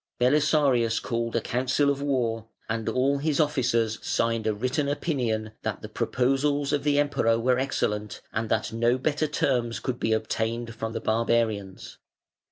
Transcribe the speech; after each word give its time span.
Belisarius 0.19 0.99
called 0.99 1.35
a 1.35 1.41
council 1.41 1.91
of 1.91 2.01
war, 2.01 2.47
and 2.67 2.89
all 2.89 3.19
his 3.19 3.39
officers 3.39 3.99
signed 4.03 4.47
a 4.47 4.53
written 4.55 4.89
opinion 4.89 5.51
"that 5.61 5.83
the 5.83 5.87
proposals 5.89 6.73
of 6.73 6.83
the 6.83 6.97
Emperor 6.97 7.37
were 7.37 7.59
excellent, 7.59 8.19
and 8.33 8.49
that 8.49 8.73
no 8.73 8.97
better 8.97 9.27
terms 9.27 9.79
could 9.79 9.99
be 9.99 10.11
obtained 10.11 10.73
from 10.73 10.93
the 10.93 11.01
Barbarians". 11.01 11.99